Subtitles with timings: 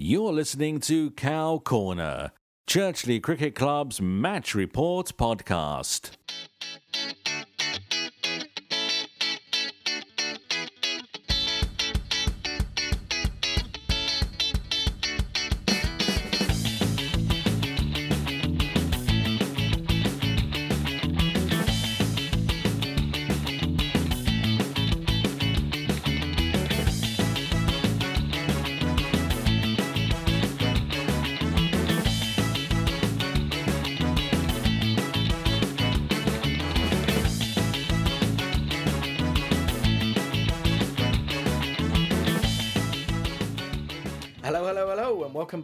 [0.00, 2.30] You're listening to Cow Corner,
[2.68, 6.12] Churchley Cricket Club's match report podcast.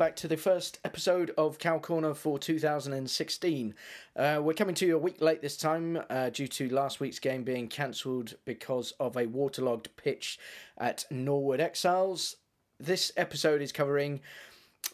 [0.04, 3.74] Back to the first episode of Cow Corner for 2016.
[4.14, 7.18] Uh, we're coming to you a week late this time uh, due to last week's
[7.18, 10.38] game being cancelled because of a waterlogged pitch
[10.76, 12.36] at Norwood Exiles.
[12.78, 14.20] This episode is covering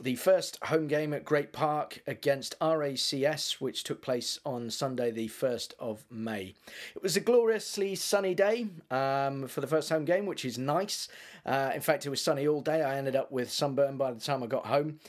[0.01, 5.29] the first home game at Great Park against RACS, which took place on Sunday, the
[5.29, 6.55] 1st of May.
[6.95, 11.09] It was a gloriously sunny day um, for the first home game, which is nice.
[11.45, 12.83] Uh, in fact, it was sunny all day.
[12.83, 15.01] I ended up with sunburn by the time I got home.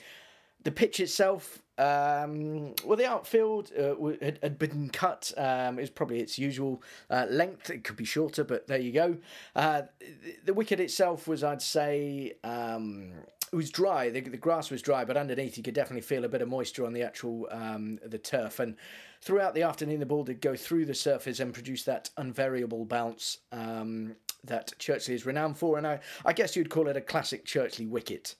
[0.64, 5.32] The pitch itself, um, well, the outfield uh, had, had been cut.
[5.36, 7.70] Um, it was probably its usual uh, length.
[7.70, 9.16] It could be shorter, but there you go.
[9.56, 13.12] Uh, the, the wicket itself was, I'd say, um,
[13.52, 14.08] it was dry.
[14.08, 16.86] The, the grass was dry, but underneath you could definitely feel a bit of moisture
[16.86, 18.60] on the actual um, the turf.
[18.60, 18.76] And
[19.20, 23.38] throughout the afternoon, the ball did go through the surface and produce that unvariable bounce
[23.52, 25.76] um, that Churchley is renowned for.
[25.76, 28.36] And I, I guess you'd call it a classic Churchley wicket.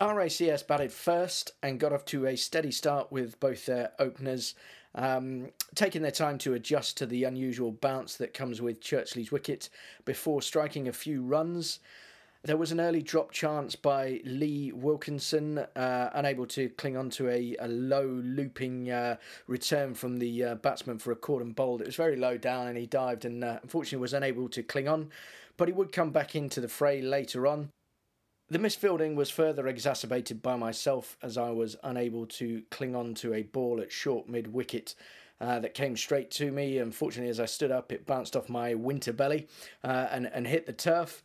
[0.00, 4.54] RACS batted first and got off to a steady start with both their openers
[4.96, 9.68] um, taking their time to adjust to the unusual bounce that comes with Churchley's wicket
[10.04, 11.80] before striking a few runs.
[12.44, 17.30] There was an early drop chance by Lee Wilkinson, uh, unable to cling on to
[17.30, 21.80] a, a low looping uh, return from the uh, batsman for a and bowled.
[21.80, 24.88] It was very low down and he dived and uh, unfortunately was unable to cling
[24.88, 25.08] on,
[25.56, 27.70] but he would come back into the fray later on.
[28.50, 33.32] The misfielding was further exacerbated by myself as I was unable to cling on to
[33.32, 34.94] a ball at short mid wicket.
[35.40, 36.78] Uh, that came straight to me.
[36.78, 39.48] Unfortunately, as I stood up, it bounced off my winter belly
[39.82, 41.24] uh, and, and hit the turf.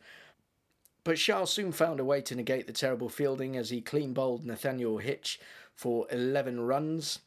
[1.04, 4.44] But Charles soon found a way to negate the terrible fielding as he clean bowled
[4.44, 5.40] Nathaniel Hitch
[5.74, 7.20] for 11 runs.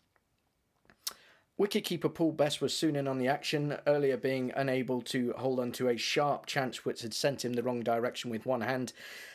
[1.59, 5.71] Wicketkeeper Paul Best was soon in on the action, earlier being unable to hold on
[5.73, 8.93] to a sharp chance which had sent him the wrong direction with one hand.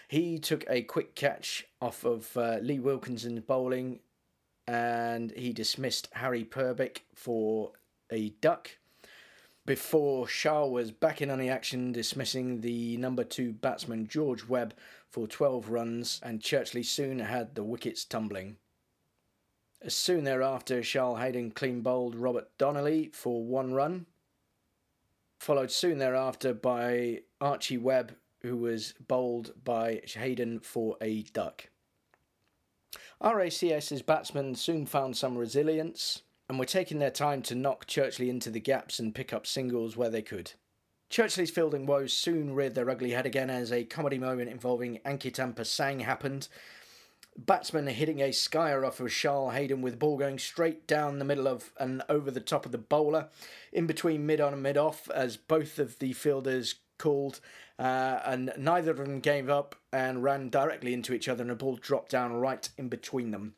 [0.09, 4.01] He took a quick catch off of uh, Lee Wilkinson's bowling
[4.67, 7.73] and he dismissed Harry Purbick for
[8.11, 8.71] a duck
[9.69, 14.73] before Shah was back in on the action, dismissing the number two batsman George Webb
[15.11, 18.57] for 12 runs, and Churchley soon had the wickets tumbling.
[19.83, 24.07] As soon thereafter, Charles Hayden clean bowled Robert Donnelly for one run,
[25.39, 31.69] followed soon thereafter by Archie Webb, who was bowled by Hayden for a duck.
[33.21, 38.51] RACS's batsmen soon found some resilience and were taking their time to knock Churchley into
[38.51, 40.53] the gaps and pick up singles where they could.
[41.11, 45.39] Churchley's fielding woes soon reared their ugly head again as a comedy moment involving Ankit
[45.39, 46.49] and Pasang happened.
[47.37, 51.47] Batsman hitting a skyer off of Charles Hayden with ball going straight down the middle
[51.47, 53.29] of and over the top of the bowler,
[53.73, 57.41] in between mid on and mid off, as both of the fielders called,
[57.79, 61.55] uh, and neither of them gave up and ran directly into each other, and the
[61.55, 63.55] ball dropped down right in between them.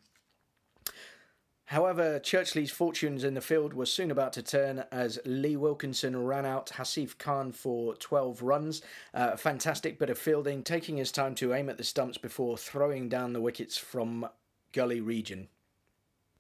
[1.70, 6.44] However, Churchley's fortunes in the field were soon about to turn as Lee Wilkinson ran
[6.44, 8.82] out Hasif Khan for 12 runs.
[9.14, 13.08] Uh, fantastic bit of fielding, taking his time to aim at the stumps before throwing
[13.08, 14.28] down the wickets from
[14.72, 15.46] gully region.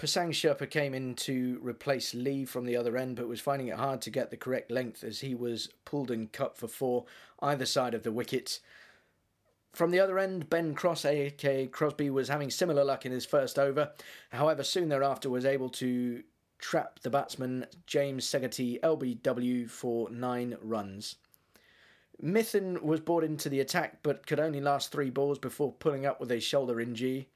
[0.00, 3.76] Pasang Sherpa came in to replace Lee from the other end, but was finding it
[3.76, 7.04] hard to get the correct length as he was pulled and cut for four
[7.40, 8.58] either side of the wicket.
[9.72, 13.58] From the other end, Ben Cross, aka Crosby, was having similar luck in his first
[13.58, 13.92] over.
[14.30, 16.22] However, soon thereafter was able to
[16.58, 21.16] trap the batsman James Segati LBW for nine runs.
[22.22, 26.20] Mithun was brought into the attack but could only last three balls before pulling up
[26.20, 27.28] with a shoulder injury.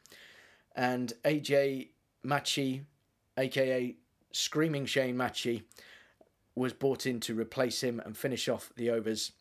[0.77, 1.89] And AJ
[2.23, 2.83] Machi,
[3.39, 3.97] aka
[4.33, 5.63] Screaming Shane Machi,
[6.55, 9.33] was brought in to replace him and finish off the overs.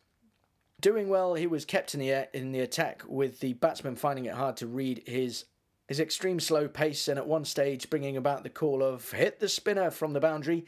[0.84, 4.26] Doing well, he was kept in the air, in the attack, with the batsman finding
[4.26, 5.46] it hard to read his
[5.88, 9.48] his extreme slow pace, and at one stage bringing about the call of "hit the
[9.48, 10.66] spinner" from the boundary.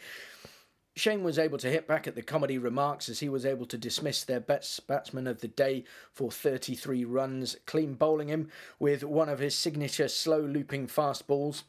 [0.95, 3.77] Shane was able to hit back at the comedy remarks as he was able to
[3.77, 5.85] dismiss their best batsman of the day
[6.15, 8.49] for 33 runs, clean bowling him
[8.79, 11.65] with one of his signature slow looping fast balls.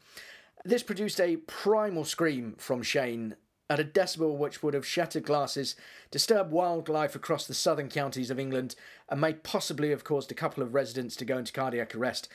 [0.64, 3.36] This produced a primal scream from Shane
[3.70, 5.76] at a decibel which would have shattered glasses,
[6.10, 8.74] disturbed wildlife across the southern counties of England,
[9.08, 12.28] and may possibly have caused a couple of residents to go into cardiac arrest.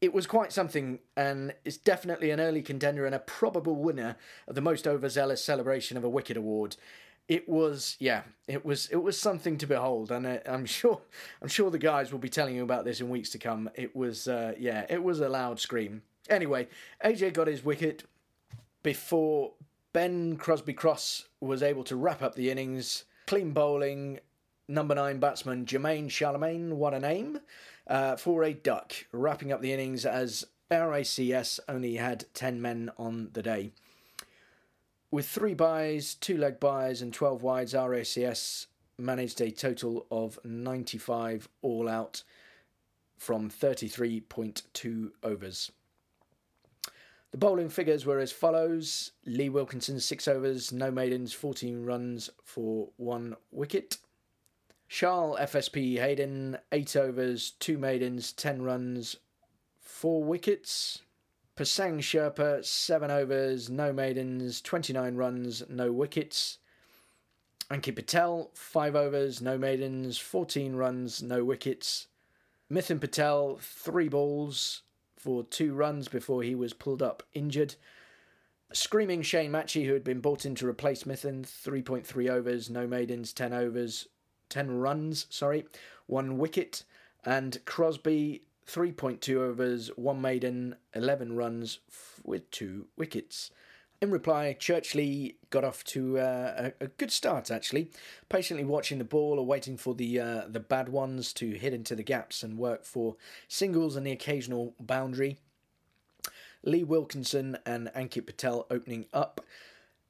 [0.00, 4.54] It was quite something, and is definitely an early contender and a probable winner of
[4.54, 6.76] the most overzealous celebration of a wicket award.
[7.26, 11.00] It was, yeah, it was, it was something to behold, and uh, I'm sure,
[11.42, 13.68] I'm sure the guys will be telling you about this in weeks to come.
[13.74, 16.02] It was, uh, yeah, it was a loud scream.
[16.30, 16.68] Anyway,
[17.04, 18.04] AJ got his wicket
[18.82, 19.52] before
[19.92, 23.04] Ben Crosby Cross was able to wrap up the innings.
[23.26, 24.20] Clean bowling,
[24.68, 27.40] number nine batsman Jermaine Charlemagne, what a name,
[27.86, 33.30] uh, for a duck, wrapping up the innings as RACS only had 10 men on
[33.32, 33.72] the day.
[35.10, 38.66] With three byes, two leg byes, and 12 wides, RACS
[38.98, 42.24] managed a total of 95 all out
[43.16, 45.72] from 33.2 overs.
[47.30, 52.88] The bowling figures were as follows Lee Wilkinson, six overs, no maidens, 14 runs for
[52.96, 53.98] one wicket.
[54.88, 59.16] Charles FSP Hayden, eight overs, two maidens, 10 runs,
[59.78, 61.02] four wickets.
[61.54, 66.58] Pasang Sherpa, seven overs, no maidens, 29 runs, no wickets.
[67.70, 72.06] Ankit Patel, five overs, no maidens, 14 runs, no wickets.
[72.72, 74.82] Mithun Patel, three balls,
[75.18, 77.74] for two runs before he was pulled up injured.
[78.72, 83.32] Screaming Shane Matchie, who had been brought in to replace Mithun, 3.3 overs, no maidens,
[83.32, 84.08] 10 overs,
[84.50, 85.64] 10 runs, sorry,
[86.06, 86.84] one wicket.
[87.24, 91.78] And Crosby, 3.2 overs, one maiden, 11 runs
[92.22, 93.50] with two wickets.
[94.00, 97.90] In reply, Churchley got off to uh, a, a, good start, actually,
[98.28, 101.96] patiently watching the ball or waiting for the uh, the bad ones to hit into
[101.96, 103.16] the gaps and work for
[103.48, 105.38] singles and the occasional boundary.
[106.62, 109.40] Lee Wilkinson and Ankit Patel opening up.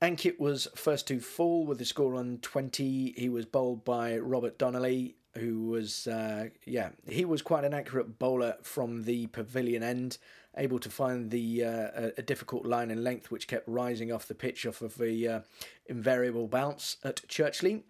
[0.02, 3.14] Ankit was first to fall with the score on 20.
[3.16, 8.18] He was bowled by Robert Donnelly, who was, uh, yeah, he was quite an accurate
[8.18, 10.18] bowler from the pavilion end
[10.56, 14.34] able to find the uh, a, difficult line and length which kept rising off the
[14.34, 15.40] pitch off of the uh,
[15.86, 17.82] invariable bounce at Churchley.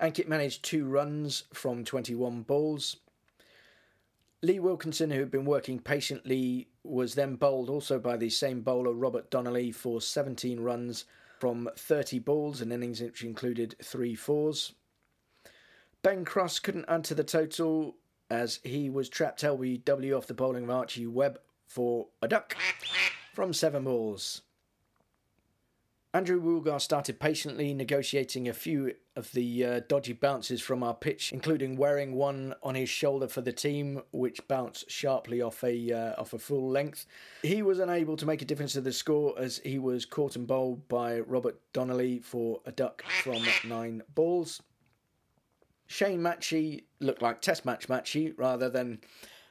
[0.00, 2.96] Ankit managed two runs from 21 balls.
[4.42, 8.92] Lee Wilkinson, who had been working patiently, was then bowled also by the same bowler,
[8.92, 11.04] Robert Donnelly, for 17 runs
[11.40, 14.74] from 30 balls, an innings which included three fours.
[16.02, 17.96] Ben Cross couldn't add to the total
[18.30, 22.56] as he was trapped LBW off the bowling of Archie Webb for a duck
[23.34, 24.42] from seven balls.
[26.14, 31.32] Andrew Woolgar started patiently negotiating a few of the uh, dodgy bounces from our pitch,
[31.32, 36.20] including wearing one on his shoulder for the team, which bounced sharply off a uh,
[36.20, 37.04] off a full length.
[37.42, 40.46] He was unable to make a difference to the score as he was caught and
[40.46, 44.62] bowled by Robert Donnelly for a duck from nine balls.
[45.88, 49.00] Shane Matchie looked like Test match Matchie rather than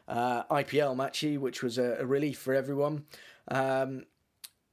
[0.08, 3.06] uh, IPL Matchie, which was a, a relief for everyone.
[3.50, 4.06] Um,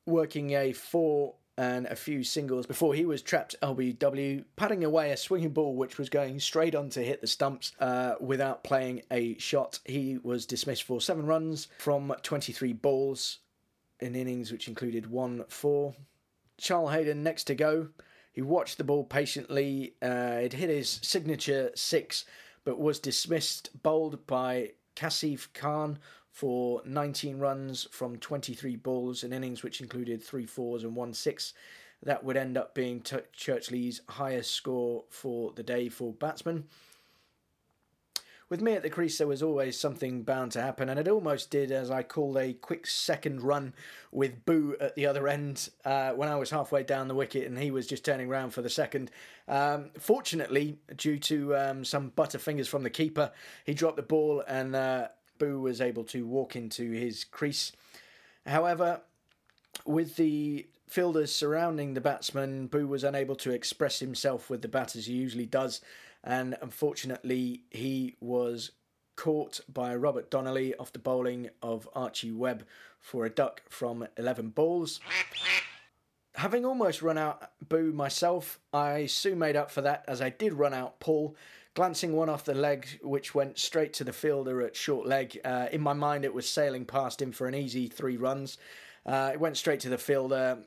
[0.06, 5.16] working a four and a few singles before he was trapped LBW, patting away a
[5.16, 9.38] swinging ball which was going straight on to hit the stumps uh, without playing a
[9.38, 9.78] shot.
[9.84, 13.38] He was dismissed for seven runs from 23 balls
[14.00, 15.94] in innings which included one four.
[16.58, 17.88] Charles Hayden next to go.
[18.34, 19.94] He watched the ball patiently.
[20.02, 22.24] Uh, it hit his signature six,
[22.64, 26.00] but was dismissed, bowled by Kasif Khan
[26.32, 31.54] for 19 runs from 23 balls, an innings which included three fours and one six.
[32.02, 36.64] That would end up being T- Churchley's highest score for the day for batsmen
[38.54, 41.50] with me at the crease, there was always something bound to happen, and it almost
[41.50, 43.74] did, as I called a quick second run
[44.12, 47.58] with Boo at the other end uh, when I was halfway down the wicket and
[47.58, 49.10] he was just turning round for the second.
[49.48, 53.32] Um, fortunately, due to um, some butterfingers from the keeper,
[53.64, 55.08] he dropped the ball and uh,
[55.40, 57.72] Boo was able to walk into his crease.
[58.46, 59.00] However,
[59.84, 64.94] with the fielders surrounding the batsman, Boo was unable to express himself with the bat
[64.94, 65.80] as he usually does
[66.24, 68.72] and unfortunately he was
[69.16, 72.64] caught by Robert Donnelly off the bowling of Archie Webb
[73.00, 74.98] for a duck from 11 balls.
[76.34, 80.54] Having almost run out Boo myself, I soon made up for that as I did
[80.54, 81.36] run out Paul,
[81.74, 85.38] glancing one off the leg which went straight to the fielder at short leg.
[85.44, 88.58] Uh, in my mind, it was sailing past him for an easy three runs.
[89.06, 90.58] Uh, it went straight to the fielder.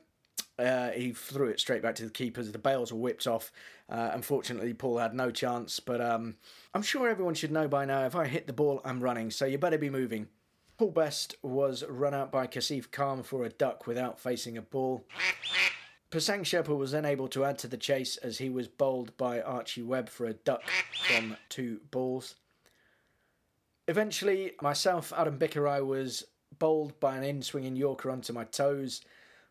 [0.58, 2.50] Uh, he threw it straight back to the keepers.
[2.50, 3.52] The bails were whipped off.
[3.88, 6.36] Uh, unfortunately, Paul had no chance, but um,
[6.74, 9.46] I'm sure everyone should know by now if I hit the ball, I'm running, so
[9.46, 10.28] you better be moving.
[10.76, 15.04] Paul Best was run out by Kasif Khan for a duck without facing a ball.
[16.10, 19.40] Pasang Sherpa was then able to add to the chase as he was bowled by
[19.40, 20.62] Archie Webb for a duck
[21.06, 22.36] from two balls.
[23.88, 26.24] Eventually, myself, Adam Bickerai, was
[26.58, 29.00] bowled by an in swinging Yorker onto my toes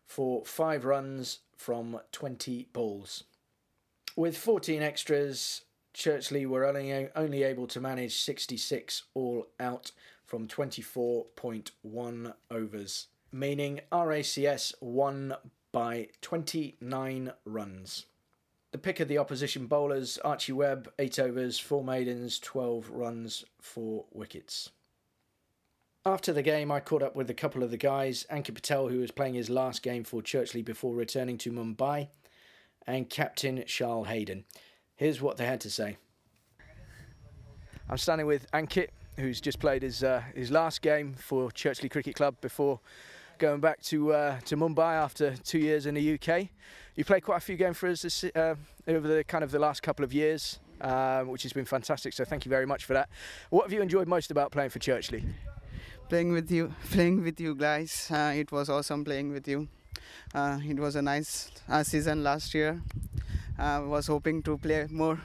[0.06, 3.24] for five runs from 20 balls.
[4.18, 5.62] With 14 extras,
[5.94, 9.92] Churchley were only, only able to manage 66 all out
[10.26, 15.36] from 24.1 overs, meaning RACS won
[15.70, 18.06] by 29 runs.
[18.72, 24.04] The pick of the opposition bowlers Archie Webb, 8 overs, 4 maidens, 12 runs, 4
[24.12, 24.70] wickets.
[26.04, 28.98] After the game, I caught up with a couple of the guys Ankit Patel, who
[28.98, 32.08] was playing his last game for Churchley before returning to Mumbai,
[32.88, 34.44] and Captain Charles Hayden.
[34.96, 35.98] Here's what they had to say.
[37.88, 42.16] I'm standing with Ankit, who's just played his uh, his last game for Churchley Cricket
[42.16, 42.80] Club before
[43.38, 46.48] going back to uh, to Mumbai after two years in the UK.
[46.96, 48.56] You played quite a few games for us this, uh,
[48.88, 52.12] over the kind of the last couple of years, um, which has been fantastic.
[52.14, 53.08] So thank you very much for that.
[53.50, 55.22] What have you enjoyed most about playing for Churchley?
[56.08, 58.10] Playing with you, playing with you guys.
[58.10, 59.68] Uh, it was awesome playing with you.
[60.34, 62.80] Uh, it was a nice uh, season last year.
[63.58, 65.18] I was hoping to play more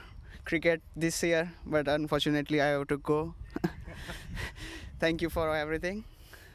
[0.44, 3.34] cricket this year, but unfortunately I have to go.
[4.98, 6.04] Thank you for everything.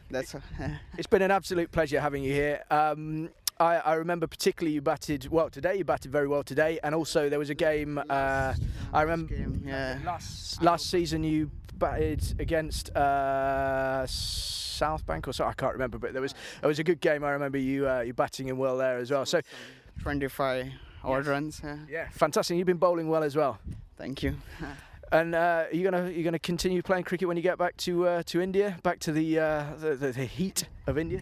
[0.10, 0.36] That's.
[0.98, 2.64] it's been an absolute pleasure having you here.
[2.72, 5.76] Um, I, I, remember particularly you batted well today.
[5.76, 8.02] You batted very well today, and also there was a game.
[8.10, 8.54] Uh,
[8.94, 10.00] I remember game, yeah.
[10.06, 15.46] last last season you batted against uh, South Bank or so.
[15.46, 17.24] I can't remember, but there was it was a good game.
[17.24, 19.26] I remember you uh, you batting in well there as well.
[19.26, 19.42] So,
[20.02, 20.68] 25
[21.04, 21.62] odd runs.
[21.64, 21.78] Yeah.
[21.90, 22.58] yeah, fantastic.
[22.58, 23.60] You've been bowling well as well.
[23.98, 24.36] Thank you.
[25.12, 28.08] And uh, are you gonna you gonna continue playing cricket when you get back to
[28.08, 31.22] uh, to India, back to the, uh, the, the, the heat of India?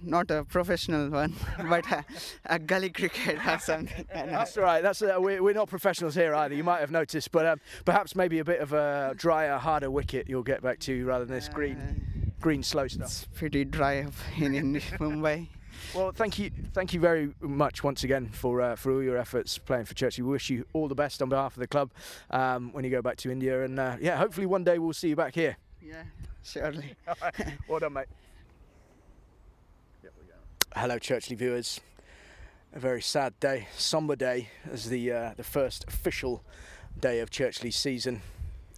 [0.00, 1.34] Uh, not a professional one,
[1.68, 2.04] but a,
[2.46, 4.06] a, gully cricket or something.
[4.12, 4.82] That's right.
[4.82, 6.54] That's uh, we're, we're not professionals here either.
[6.54, 10.28] You might have noticed, but um, perhaps maybe a bit of a drier, harder wicket
[10.28, 13.06] you'll get back to rather than this green, green slow stuff.
[13.06, 15.48] It's pretty dry up in, in Mumbai.
[15.94, 19.58] Well, thank you, thank you very much once again for uh, for all your efforts
[19.58, 20.18] playing for Church.
[20.18, 21.90] We wish you all the best on behalf of the club
[22.30, 25.08] um, when you go back to India, and uh, yeah, hopefully one day we'll see
[25.08, 25.56] you back here.
[25.80, 26.02] Yeah,
[26.42, 26.94] surely.
[27.68, 28.06] well done, mate.
[30.80, 31.80] Hello, Churchley viewers.
[32.72, 36.44] A very sad day, somber day, as the uh, the first official
[37.00, 38.22] day of Churchley season.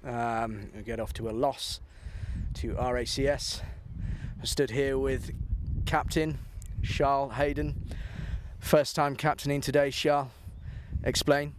[0.03, 1.81] Um, we get off to a loss
[2.55, 3.61] to RACS.
[4.41, 5.31] I stood here with
[5.85, 6.39] captain
[6.83, 7.75] Charles Hayden.
[8.61, 10.29] First time captaining today, Charles.
[11.05, 11.53] Explain.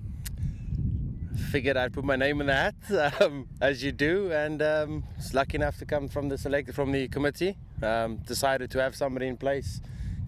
[1.51, 2.75] Figured I'd put my name in the hat,
[3.21, 6.91] um, as you do, and um, was lucky enough to come from the select from
[6.93, 7.57] the committee.
[7.83, 9.81] Um, decided to have somebody in place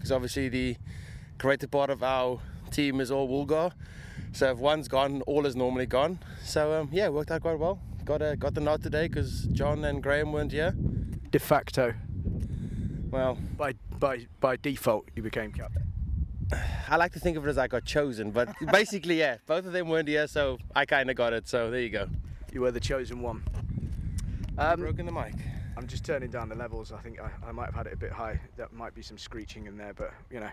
[0.04, 0.76] because obviously the
[1.38, 2.38] greater part of our
[2.70, 3.72] team is all Woolgar.
[4.32, 6.18] So if one's gone, all is normally gone.
[6.42, 7.78] So um, yeah, worked out quite well.
[8.04, 10.74] Got a, got the nod today because John and Graham weren't here.
[11.30, 11.94] De facto.
[13.10, 15.90] Well, by by by default, you became captain.
[16.90, 19.72] I like to think of it as I got chosen, but basically, yeah, both of
[19.72, 21.48] them weren't here, so I kind of got it.
[21.48, 22.10] So there you go.
[22.52, 23.42] You were the chosen one.
[24.58, 25.32] Um, broken the mic.
[25.76, 26.92] I'm just turning down the levels.
[26.92, 28.40] I think I, I, might have had it a bit high.
[28.56, 30.50] That might be some screeching in there, but you know,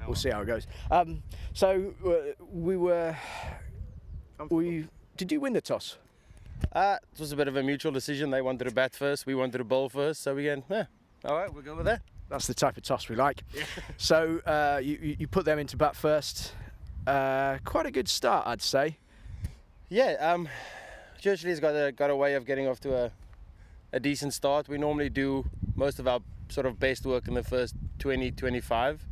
[0.00, 0.06] no.
[0.06, 0.66] we'll see how it goes.
[0.90, 1.22] Um,
[1.54, 3.16] so uh, we were.
[4.48, 4.86] We
[5.16, 5.98] did you win the toss?
[6.72, 8.30] Uh, it was a bit of a mutual decision.
[8.30, 9.26] They wanted to bat first.
[9.26, 10.22] We wanted to bowl first.
[10.22, 10.84] So we went, yeah,
[11.24, 12.02] all right, we'll go with that.
[12.28, 13.42] That's the type of toss we like.
[13.52, 13.64] Yeah.
[13.96, 16.54] so uh, you, you put them into bat first.
[17.06, 18.98] Uh, quite a good start, I'd say.
[19.88, 20.48] Yeah, um,
[21.20, 23.12] Churchley's got a, got a way of getting off to a,
[23.92, 24.68] a decent start.
[24.68, 29.06] We normally do most of our sort of best work in the first 20, 25.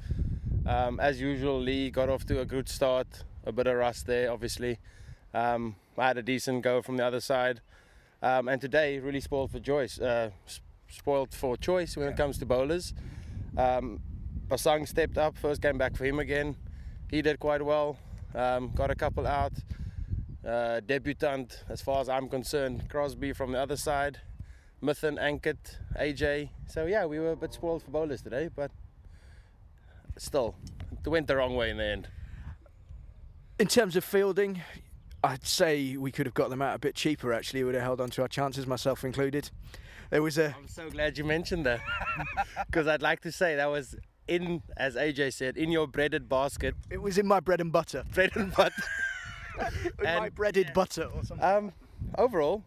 [0.67, 4.31] Um, as usual, Lee got off to a good start, a bit of rust there,
[4.31, 4.79] obviously.
[5.33, 7.61] Um, I had a decent go from the other side.
[8.23, 10.31] Um, and today, really spoiled for Joyce, uh,
[10.89, 12.13] spoiled for choice when yeah.
[12.13, 12.93] it comes to bowlers.
[13.57, 14.01] Um,
[14.49, 16.57] Pasang stepped up, first game back for him again.
[17.11, 17.99] He did quite well,
[18.35, 19.53] um, got a couple out.
[20.47, 24.21] Uh, debutant, as far as I'm concerned, Crosby from the other side,
[24.83, 25.57] Mithun, Ankit,
[25.99, 26.51] AJ.
[26.67, 28.71] So yeah, we were a bit spoiled for bowlers today, but
[30.17, 30.55] still,
[31.05, 32.09] it went the wrong way in the end.
[33.59, 34.61] In terms of fielding,
[35.25, 37.33] I'd say we could have got them out a bit cheaper.
[37.33, 39.51] Actually, we would have held on to our chances, myself included.
[40.11, 40.55] There was a.
[40.57, 41.81] I'm so glad you mentioned that
[42.67, 43.97] because I'd like to say that was
[44.29, 48.05] in, as AJ said, in your breaded basket, It was in my bread and butter.
[48.15, 48.75] bread and butter.
[49.99, 51.45] In my And- breaded butter or something.
[51.45, 51.73] um,
[52.17, 52.63] overall,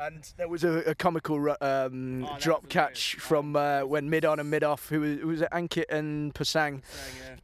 [0.00, 4.24] And there was a, a comical um, Oh, drop was catch from uh, when mid
[4.24, 6.82] on and mid off, who was, was it Ankit and Pasang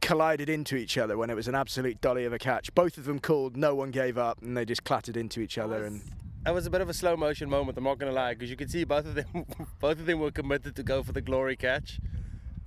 [0.01, 2.73] collided into each other when it was an absolute dolly of a catch.
[2.75, 5.85] Both of them called, no one gave up, and they just clattered into each other.
[5.85, 6.01] And
[6.45, 7.77] it was a bit of a slow motion moment.
[7.77, 9.45] I'm not gonna lie, because you could see both of them,
[9.79, 11.99] both of them were committed to go for the glory catch,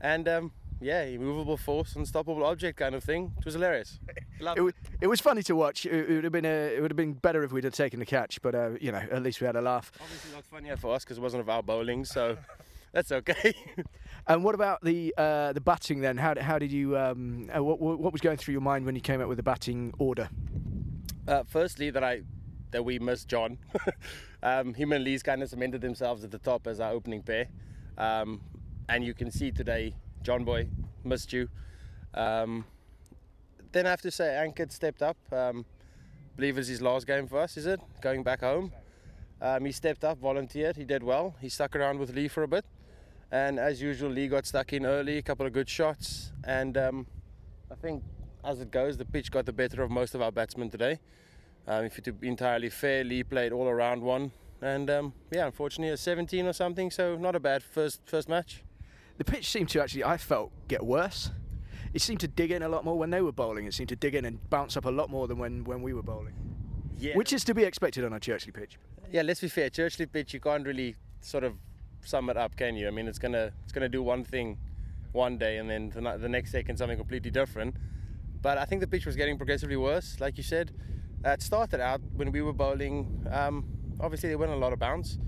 [0.00, 3.32] and um, yeah, immovable force, unstoppable object kind of thing.
[3.38, 3.98] It was hilarious.
[4.56, 5.86] It, was, it was funny to watch.
[5.86, 7.98] It, it would have been a, it would have been better if we'd have taken
[7.98, 9.90] the catch, but uh, you know, at least we had a laugh.
[9.98, 12.36] Obviously not funnier for us because it wasn't of our bowling, so
[12.92, 13.54] that's okay.
[14.26, 16.16] And what about the uh, the batting then?
[16.16, 16.96] How, how did you?
[16.96, 19.42] Um, uh, what, what was going through your mind when you came up with the
[19.42, 20.30] batting order?
[21.28, 22.22] Uh, firstly, that I
[22.70, 23.58] that we missed John.
[24.42, 27.48] um, him and Lee's kind of cemented themselves at the top as our opening pair,
[27.98, 28.40] um,
[28.88, 30.68] and you can see today, John Boy
[31.04, 31.48] missed you.
[32.14, 32.64] Um,
[33.72, 35.18] then I have to say, Ankit stepped up.
[35.30, 35.66] Um,
[36.34, 37.78] believe it's his last game for us, is it?
[38.00, 38.72] Going back home.
[39.42, 40.76] Um, he stepped up, volunteered.
[40.76, 41.36] He did well.
[41.40, 42.64] He stuck around with Lee for a bit,
[43.30, 45.18] and as usual, Lee got stuck in early.
[45.18, 47.06] A couple of good shots, and um,
[47.70, 48.02] I think
[48.42, 51.00] as it goes, the pitch got the better of most of our batsmen today.
[51.66, 55.92] Um, if to be entirely fair, Lee played all around one, and um, yeah, unfortunately,
[55.92, 56.90] a 17 or something.
[56.90, 58.62] So not a bad first first match.
[59.18, 61.30] The pitch seemed to actually, I felt, get worse.
[61.92, 63.66] It seemed to dig in a lot more when they were bowling.
[63.66, 65.92] It seemed to dig in and bounce up a lot more than when, when we
[65.92, 66.34] were bowling,
[66.98, 67.16] Yeah.
[67.16, 68.78] which is to be expected on a Churchley pitch.
[69.12, 69.70] yeah, let's be fair.
[69.70, 71.54] Churchley pitch, you can't really sort of
[72.04, 72.88] sum it up, can you?
[72.88, 74.58] I mean, it's gonna it's gonna do one thing
[75.12, 77.76] one day, and then the, the next second something completely different.
[78.42, 80.72] But I think the pitch was getting progressively worse, like you said.
[81.24, 83.24] Uh, it started out when we were bowling.
[83.30, 83.64] Um,
[84.00, 85.18] obviously, there weren't a lot of bounce.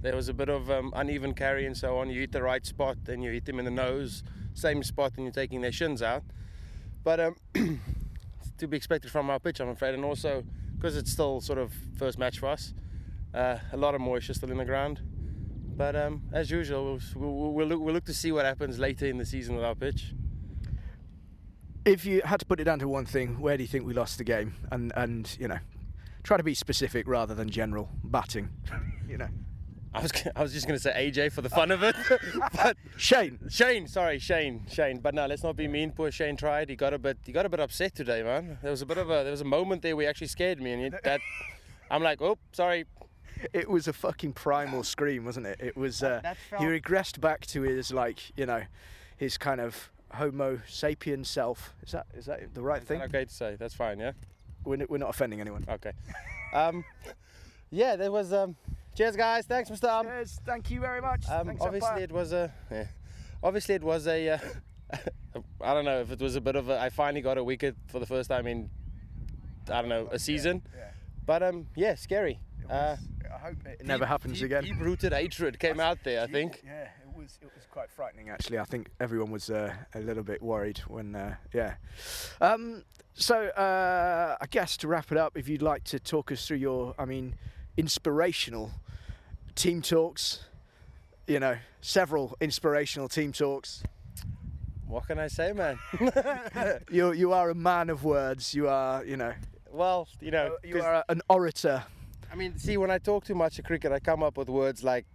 [0.00, 2.08] There was a bit of um, uneven carry and so on.
[2.08, 4.22] You hit the right spot, then you hit them in the nose,
[4.54, 6.22] same spot, and you're taking their shins out.
[7.04, 7.36] But um,
[8.58, 10.44] to be expected from our pitch, I'm afraid, and also
[10.76, 12.72] because it's still sort of first match for us.
[13.34, 15.00] Uh, a lot of moisture still in the ground.
[15.76, 19.06] But um, as usual, we'll, we'll, we'll, look, we'll look to see what happens later
[19.06, 20.14] in the season with our pitch.
[21.84, 23.94] If you had to put it down to one thing, where do you think we
[23.94, 24.54] lost the game?
[24.70, 25.58] And and you know,
[26.22, 28.50] try to be specific rather than general batting.
[29.08, 29.28] you know,
[29.92, 31.96] I was, I was just going to say AJ for the fun of it.
[32.54, 33.40] but Shane.
[33.48, 34.98] Shane, sorry, Shane, Shane.
[34.98, 35.90] But no, let's not be mean.
[35.90, 36.68] Poor Shane tried.
[36.68, 38.58] He got a bit, he got a bit upset today, man.
[38.62, 40.60] There was a bit of a, there was a moment there where he actually scared
[40.60, 41.20] me, and he, that,
[41.90, 42.86] I'm like, oh, sorry.
[43.52, 45.58] It was a fucking primal scream, wasn't it?
[45.60, 46.02] It was.
[46.02, 48.62] Uh, that he regressed back to his like, you know,
[49.16, 51.72] his kind of Homo sapien self.
[51.82, 52.98] Is that is that the right Is thing?
[52.98, 53.56] that okay to say?
[53.58, 54.12] That's fine, yeah.
[54.64, 55.64] We're, we're not offending anyone.
[55.68, 55.92] Okay.
[56.52, 56.84] Um,
[57.70, 58.32] yeah, there was.
[58.32, 58.56] Um,
[59.00, 59.46] cheers, guys.
[59.46, 59.88] Thanks, Mr.
[59.88, 60.40] Um, Cheers.
[60.44, 61.26] Thank you very much.
[61.28, 62.52] Um, Thanks, obviously, it was a.
[62.70, 62.84] Yeah.
[63.42, 64.30] Obviously, it was a.
[64.30, 64.38] Uh,
[65.62, 66.78] I don't know if it was a bit of a.
[66.78, 68.68] I finally got a wicket for the first time in.
[69.70, 70.90] I don't know a season, Yeah.
[71.24, 72.40] but um, yeah, scary.
[72.68, 72.96] Uh,
[73.32, 74.64] I hope it never happens deep, again.
[74.64, 76.22] Deep-rooted hatred came out there.
[76.22, 76.62] I think.
[76.64, 78.58] Yeah, it was it was quite frightening actually.
[78.58, 81.74] I think everyone was uh, a little bit worried when uh, yeah.
[82.40, 82.84] Um,
[83.14, 86.58] so uh, I guess to wrap it up, if you'd like to talk us through
[86.58, 87.34] your, I mean,
[87.76, 88.72] inspirational
[89.54, 90.44] team talks.
[91.26, 93.82] You know, several inspirational team talks.
[94.86, 95.78] What can I say, man?
[96.90, 98.54] You you are a man of words.
[98.54, 99.32] You are you know
[99.72, 101.84] well, you know, you are a, an orator.
[102.32, 104.82] I mean, see, when I talk too much of cricket, I come up with words
[104.82, 105.06] like,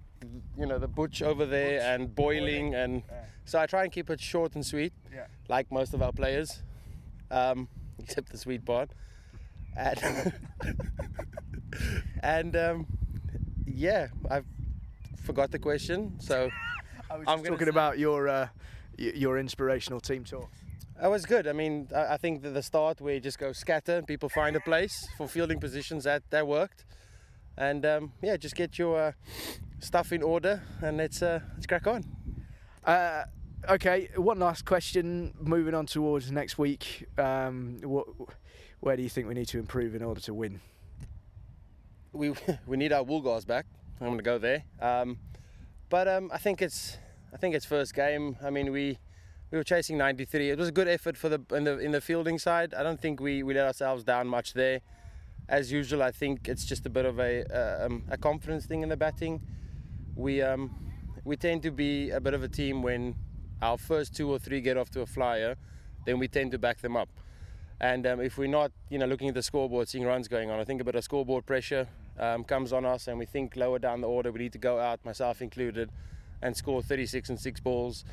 [0.57, 3.03] you know, the butch over there and boiling, and
[3.45, 5.27] so I try and keep it short and sweet, Yeah.
[5.49, 6.63] like most of our players,
[7.31, 7.67] um,
[7.99, 8.91] except the sweet part.
[9.77, 10.33] And,
[12.23, 12.87] and um,
[13.65, 14.41] yeah, I
[15.23, 16.49] forgot the question, so
[17.09, 18.47] I was I'm just talking about your uh,
[18.97, 20.49] your inspirational team talk.
[21.01, 21.47] that was good.
[21.47, 24.55] I mean, I, think that the start where you just go scatter and people find
[24.55, 26.85] a place for fielding positions that that worked,
[27.57, 29.11] and um, yeah, just get your uh,
[29.79, 32.03] stuff in order and let's uh, let's crack on.
[32.83, 33.23] Uh,
[33.69, 35.33] okay, one last question.
[35.39, 38.07] Moving on towards next week, um, what,
[38.79, 40.61] where do you think we need to improve in order to win?
[42.15, 42.33] We
[42.65, 43.65] we need our Woolgars back.
[43.99, 44.63] I'm going to go there.
[44.81, 45.17] Um,
[45.89, 46.97] but um, I think it's
[47.33, 48.37] I think it's first game.
[48.43, 48.97] I mean we
[49.51, 50.49] we were chasing 93.
[50.49, 52.73] It was a good effort for the in the in the fielding side.
[52.73, 54.81] I don't think we, we let ourselves down much there.
[55.47, 58.81] As usual, I think it's just a bit of a uh, um, a confidence thing
[58.81, 59.41] in the batting.
[60.15, 60.75] We um,
[61.23, 63.15] we tend to be a bit of a team when
[63.61, 65.55] our first two or three get off to a flyer,
[66.05, 67.09] then we tend to back them up.
[67.79, 70.59] And um, if we're not, you know, looking at the scoreboard, seeing runs going on,
[70.59, 71.87] I think a bit of scoreboard pressure
[72.19, 74.79] um, comes on us, and we think lower down the order we need to go
[74.79, 75.89] out, myself included,
[76.41, 78.05] and score 36 and six balls.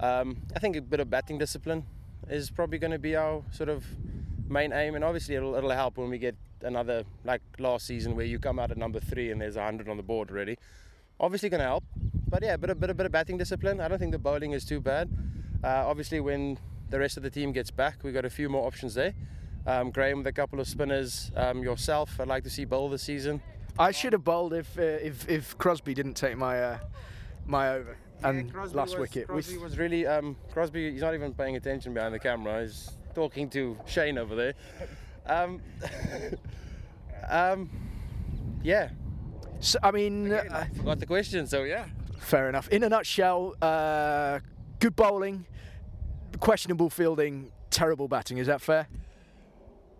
[0.00, 1.84] Um, I think a bit of batting discipline
[2.28, 3.84] is probably going to be our sort of
[4.48, 8.24] main aim, and obviously it'll, it'll help when we get another like last season where
[8.24, 10.56] you come out at number three and there's 100 on the board already.
[11.20, 11.84] Obviously going to help,
[12.28, 13.80] but yeah, a bit, a bit, a bit of batting discipline.
[13.80, 15.10] I don't think the bowling is too bad.
[15.62, 16.58] Uh, obviously, when
[16.90, 19.14] the rest of the team gets back, we've got a few more options there.
[19.66, 21.30] Um, Graham with a couple of spinners.
[21.36, 23.40] Um, yourself, I'd like to see bowl this season.
[23.78, 26.78] I should have bowled if uh, if if Crosby didn't take my uh,
[27.46, 29.28] my over and Yeah, Crosby last was, wicket.
[29.28, 30.92] We- Crosby was really um, Crosby.
[30.92, 32.62] He's not even paying attention behind the camera.
[32.62, 34.54] He's talking to Shane over there.
[35.26, 35.60] Um,
[37.28, 37.70] um,
[38.62, 38.90] yeah,
[39.60, 41.46] So, I mean, uh, forgot the question.
[41.46, 41.86] So yeah,
[42.18, 42.68] fair enough.
[42.68, 44.40] In a nutshell, uh,
[44.80, 45.46] good bowling,
[46.40, 48.38] questionable fielding, terrible batting.
[48.38, 48.86] Is that fair?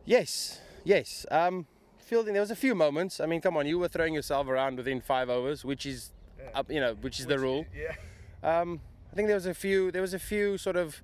[0.05, 1.27] Yes, yes.
[1.31, 1.67] Um,
[1.99, 2.33] fielding.
[2.35, 3.21] There was a few moments.
[3.21, 6.13] I mean, come on, you were throwing yourself around within five overs, which is,
[6.55, 7.65] up, you know, which is the rule.
[7.75, 7.95] Yeah.
[8.61, 8.81] Um,
[9.13, 9.91] I think there was a few.
[9.91, 11.03] There was a few sort of.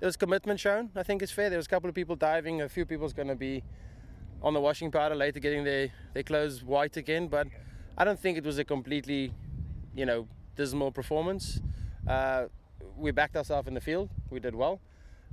[0.00, 0.90] There was commitment shown.
[0.96, 1.50] I think it's fair.
[1.50, 2.62] There was a couple of people diving.
[2.62, 3.62] A few people's going to be
[4.42, 7.28] on the washing powder later, getting their their clothes white again.
[7.28, 7.48] But
[7.98, 9.32] I don't think it was a completely,
[9.94, 11.60] you know, dismal performance.
[12.06, 12.46] Uh,
[12.96, 14.08] we backed ourselves in the field.
[14.30, 14.80] We did well.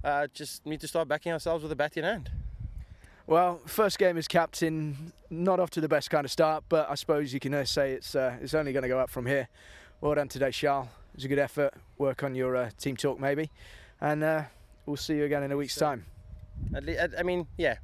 [0.04, 2.30] Uh, just need to start backing ourselves with a bat in hand.
[3.30, 6.96] Well, first game as captain, not off to the best kind of start, but I
[6.96, 9.50] suppose you can uh, say it's uh, it's only going to go up from here.
[10.00, 10.88] Well done today, Charles.
[10.88, 11.74] It was a good effort.
[11.98, 13.52] Work on your uh, team talk maybe,
[14.00, 14.44] and uh,
[14.86, 16.06] we'll see you again in a week's time.
[16.74, 16.86] At
[17.20, 17.80] I mean, yeah.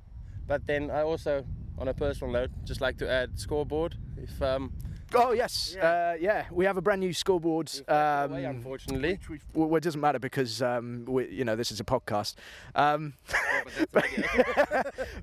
[0.47, 1.45] But then I also,
[1.77, 3.97] on a personal note, just like to add scoreboard.
[4.15, 4.71] If um,
[5.15, 5.87] Oh yes, Yeah.
[5.87, 6.45] uh, yeah.
[6.51, 7.69] We have a brand new scoreboard.
[7.87, 9.19] away, Um, unfortunately.
[9.53, 12.35] well, well, it doesn't matter because um, we, you know this is a podcast.
[12.75, 13.13] Um,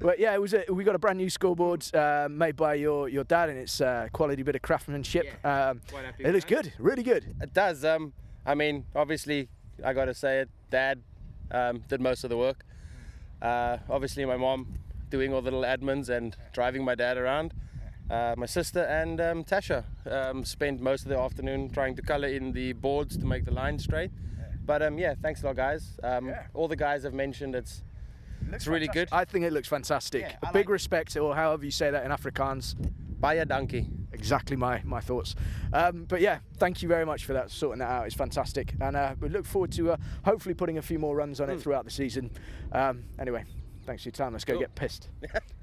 [0.01, 0.55] but yeah, it was.
[0.55, 3.81] A, we got a brand new scoreboard uh, made by your your dad, and it's
[3.81, 5.27] uh, quality bit of craftsmanship.
[5.45, 7.25] Um, Quite happy it looks good, really good.
[7.41, 7.85] It does.
[7.85, 8.13] Um,
[8.47, 9.49] I mean, obviously,
[9.85, 10.49] I got to say it.
[10.71, 11.03] Dad
[11.51, 12.65] um, did most of the work.
[13.43, 14.67] Uh, obviously, my mom
[15.11, 17.53] doing all the little admins and driving my dad around.
[18.11, 22.29] Uh, my sister and um, Tasha um, spent most of the afternoon trying to color
[22.29, 24.11] in the boards to make the line straight.
[24.67, 25.97] But um, yeah, thanks a lot, guys.
[26.03, 26.47] Um, Yeah.
[26.55, 27.83] All the guys have mentioned it's
[28.53, 29.09] it's really good.
[29.13, 30.23] I think it looks fantastic.
[30.23, 32.75] Yeah, I Big like- respect, or however you say that in Afrikaans.
[33.21, 33.87] Baie dankie.
[34.13, 35.35] Exactly my my thoughts.
[35.73, 38.07] Um, but yeah, thank you very much for that, sorting that out.
[38.07, 41.41] It's fantastic, and uh, we look forward to uh, hopefully putting a few more runs
[41.41, 42.31] on it throughout the season.
[42.73, 43.45] Um, anyway,
[43.87, 44.33] thanks for your time.
[44.33, 44.61] Let's go Cool.
[44.63, 45.09] get pissed.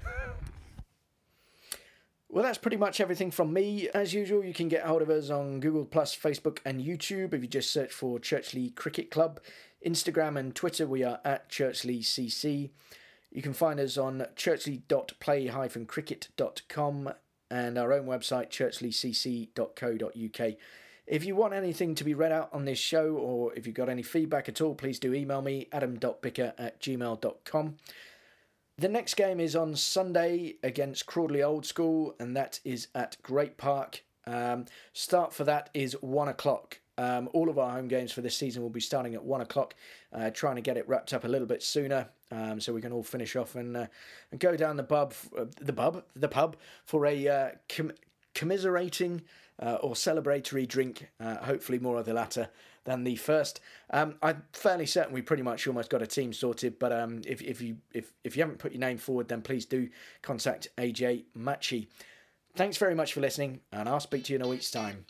[2.38, 3.88] Well, that's pretty much everything from me.
[3.88, 7.42] As usual, you can get hold of us on Google Plus, Facebook, and YouTube if
[7.42, 9.40] you just search for Churchley Cricket Club.
[9.84, 12.70] Instagram and Twitter, we are at ChurchleyCC.
[13.32, 17.12] You can find us on churchley.play-cricket.com
[17.50, 20.54] and our own website, churchleycc.co.uk.
[21.08, 23.88] If you want anything to be read out on this show or if you've got
[23.88, 27.78] any feedback at all, please do email me, adam.bicker at gmail.com.
[28.80, 33.56] The next game is on Sunday against Crawley Old School, and that is at Great
[33.56, 34.04] Park.
[34.24, 36.78] Um, start for that is one o'clock.
[36.96, 39.74] Um, all of our home games for this season will be starting at one o'clock,
[40.12, 42.92] uh, trying to get it wrapped up a little bit sooner, um, so we can
[42.92, 43.86] all finish off and, uh,
[44.30, 47.90] and go down the pub, uh, the pub, the pub for a uh, com-
[48.32, 49.22] commiserating
[49.60, 51.10] uh, or celebratory drink.
[51.18, 52.48] Uh, hopefully, more of the latter
[52.88, 53.60] than the first.
[53.90, 57.40] Um, I'm fairly certain we pretty much almost got a team sorted, but um, if,
[57.42, 59.88] if you if, if you haven't put your name forward, then please do
[60.22, 61.88] contact AJ Machi.
[62.56, 65.04] Thanks very much for listening, and I'll speak to you in a week's time.